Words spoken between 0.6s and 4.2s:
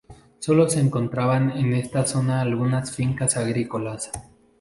se encontraban en esta zona algunas fincas agrícolas.